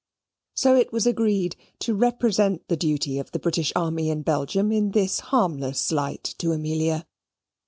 [0.55, 4.93] So it was agreed to represent the duty of the British army in Belgium in
[4.93, 7.05] this harmless light to Amelia.